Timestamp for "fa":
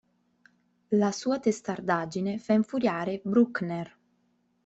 2.39-2.53